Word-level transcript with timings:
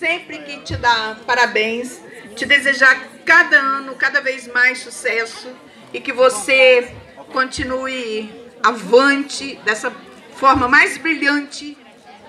sempre 0.00 0.38
que 0.38 0.60
te 0.60 0.76
dar 0.76 1.20
parabéns, 1.26 2.00
te 2.34 2.46
desejar 2.46 2.98
cada 3.26 3.58
ano 3.58 3.94
cada 3.96 4.22
vez 4.22 4.48
mais 4.48 4.78
sucesso 4.78 5.54
e 5.92 6.00
que 6.00 6.10
você 6.10 6.90
continue 7.30 8.32
avante 8.62 9.56
dessa 9.56 9.92
forma 10.36 10.66
mais 10.66 10.96
brilhante 10.96 11.76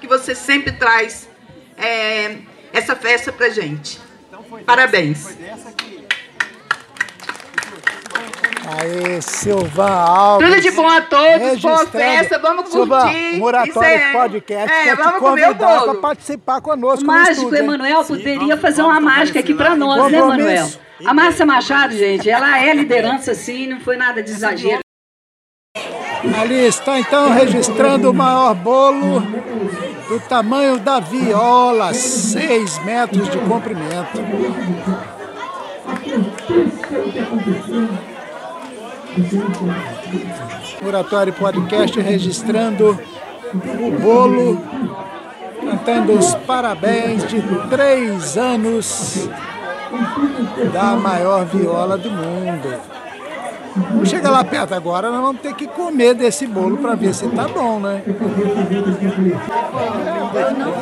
que 0.01 0.07
você 0.07 0.35
sempre 0.35 0.73
traz 0.73 1.29
é, 1.77 2.39
essa 2.73 2.93
festa 2.93 3.31
pra 3.31 3.47
gente. 3.49 4.01
Parabéns. 4.65 5.29
Aê, 8.79 9.21
Silvan 9.21 9.91
Alves. 9.91 10.49
Tudo 10.49 10.61
de 10.61 10.71
bom 10.71 10.87
a 10.87 11.01
todos, 11.01 11.59
boa 11.59 11.85
festa, 11.87 12.39
vamos 12.39 12.69
curtir. 12.69 12.71
Silvan, 12.71 13.37
Moratório 13.37 13.89
é, 13.89 14.11
Podcast 14.13 14.71
é, 14.71 14.83
quer 14.83 14.95
vamos 14.95 15.13
te 15.13 15.19
comer 15.19 15.41
o 15.41 15.45
convidar 15.47 15.79
bolo. 15.79 15.91
para 15.91 16.01
participar 16.01 16.61
conosco 16.61 17.05
mágico? 17.05 17.53
Emanuel 17.53 18.05
poderia 18.05 18.55
fazer 18.55 18.81
uma 18.81 19.01
mágica 19.01 19.39
aqui 19.39 19.53
para 19.53 19.75
nós, 19.75 20.09
né. 20.11 20.17
Emanuel? 20.17 20.69
A 21.05 21.13
Márcia 21.13 21.45
Machado, 21.45 21.93
gente, 21.93 22.29
ela 22.29 22.59
é 22.59 22.73
liderança, 22.73 23.33
sim, 23.33 23.67
não 23.67 23.79
foi 23.81 23.97
nada 23.97 24.23
de 24.23 24.31
exagero. 24.31 24.79
Ali 26.39 26.67
está 26.67 26.99
então 26.99 27.31
registrando 27.33 28.11
o 28.11 28.13
maior 28.13 28.53
bolo 28.53 29.21
do 30.07 30.19
tamanho 30.29 30.77
da 30.77 30.99
viola, 30.99 31.93
6 31.93 32.85
metros 32.85 33.27
de 33.29 33.37
comprimento. 33.39 34.21
Oratório 40.85 41.33
Podcast 41.33 41.99
registrando 41.99 42.97
o 43.53 43.91
bolo, 43.99 44.61
cantando 45.59 46.13
os 46.13 46.33
parabéns 46.35 47.27
de 47.27 47.41
três 47.69 48.37
anos 48.37 49.27
da 50.73 50.95
maior 50.95 51.45
viola 51.45 51.97
do 51.97 52.09
mundo. 52.09 52.73
Chegar 54.05 54.31
lá 54.31 54.43
perto 54.43 54.73
agora, 54.73 55.09
nós 55.09 55.21
vamos 55.21 55.41
ter 55.41 55.55
que 55.55 55.65
comer 55.67 56.13
desse 56.13 56.45
bolo 56.47 56.77
para 56.77 56.95
ver 56.95 57.13
se 57.13 57.27
tá 57.29 57.47
bom, 57.47 57.79
né? 57.79 58.01
Nós 58.05 58.17
queremos 58.67 58.97
bolo 60.31 60.39
aqui 60.39 60.57
na 60.57 60.65
rua 60.65 60.81